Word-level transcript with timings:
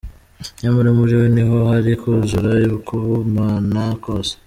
Nyamara 0.61 0.89
muri 0.97 1.13
we 1.19 1.25
ni 1.33 1.43
ho 1.47 1.57
hari 1.71 1.91
kuzura 2.01 2.51
k’Ubumana 2.85 3.81
kose 4.03 4.33